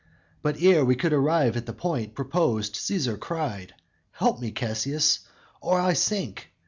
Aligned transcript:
But 0.41 0.59
ere 0.59 0.83
we 0.83 0.95
could 0.95 1.13
arrive 1.13 1.55
at 1.55 1.67
the 1.67 1.73
point 1.73 2.15
proposed, 2.15 2.73
Cæsar 2.73 3.19
cried, 3.19 3.75
'Help 4.13 4.39
me, 4.41 4.49
Cassius, 4.49 5.19
or 5.61 5.79
I 5.79 5.93
sink!' 5.93 6.51